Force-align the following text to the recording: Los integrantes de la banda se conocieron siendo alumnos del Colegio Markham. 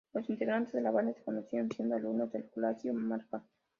Los 0.15 0.27
integrantes 0.31 0.73
de 0.73 0.81
la 0.81 0.89
banda 0.89 1.13
se 1.13 1.21
conocieron 1.23 1.69
siendo 1.71 1.95
alumnos 1.95 2.31
del 2.31 2.49
Colegio 2.49 2.91
Markham. 2.91 3.43